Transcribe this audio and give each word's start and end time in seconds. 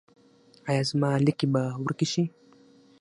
ایا 0.69 0.83
زما 0.89 1.09
لکې 1.25 1.45
به 1.53 1.63
ورکې 1.83 2.07
شي؟ 2.11 2.23